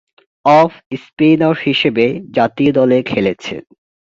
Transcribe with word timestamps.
Off-spinner 0.45 1.55
হিসেবে 1.65 2.05
জাতীয় 2.31 2.71
দলে 2.71 2.97
খেলেছেন। 3.03 3.61